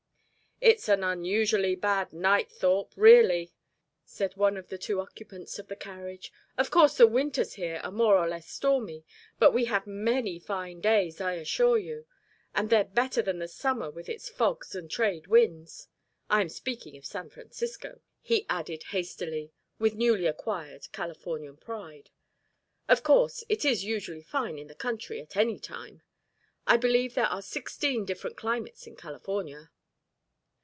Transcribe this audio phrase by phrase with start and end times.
[0.63, 3.51] "It's an unusually bad night, Thorpe, really,"
[4.05, 6.31] said one of the two occupants of the carriage.
[6.55, 9.03] "Of course the winters here are more or less stormy,
[9.39, 12.05] but we have many fine days, I assure you;
[12.53, 15.87] and they're better than the summer with its fogs and trade winds
[16.29, 22.11] I am speaking of San Francisco," he added hastily, with newly acquired Californian pride.
[22.87, 26.03] "Of course it is usually fine in the country at any time.
[26.67, 29.71] I believe there are sixteen different climates in California."